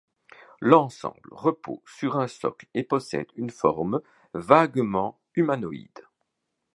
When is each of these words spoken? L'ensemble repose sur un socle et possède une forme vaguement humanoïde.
L'ensemble 0.61 1.29
repose 1.29 1.77
sur 1.85 2.17
un 2.17 2.27
socle 2.27 2.65
et 2.73 2.81
possède 2.81 3.27
une 3.35 3.51
forme 3.51 4.01
vaguement 4.33 5.19
humanoïde. 5.35 6.07